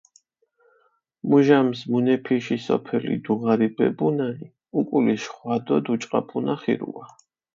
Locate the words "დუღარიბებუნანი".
3.27-4.49